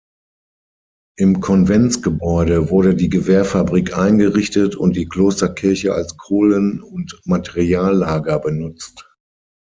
Im 1.15 1.41
Konventsgebäude 1.41 2.71
wurde 2.71 2.95
die 2.95 3.09
Gewehrfabrik 3.09 3.95
eingerichtet 3.95 4.75
und 4.75 4.95
die 4.95 5.05
Klosterkirche 5.07 5.93
als 5.93 6.17
Kohlen- 6.17 6.81
und 6.81 7.21
Materiallager 7.25 8.39
benutzt. 8.39 9.07